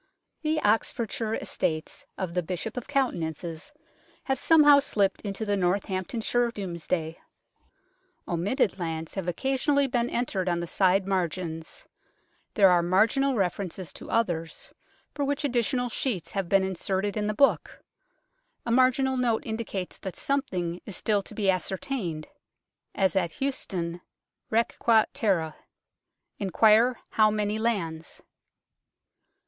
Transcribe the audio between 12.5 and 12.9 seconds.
there are